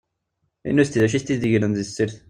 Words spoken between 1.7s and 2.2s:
di tessirt?